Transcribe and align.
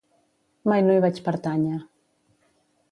Mai 0.71 0.81
no 0.87 0.95
hi 0.95 1.03
vaig 1.05 1.21
pertànyer. 1.29 1.79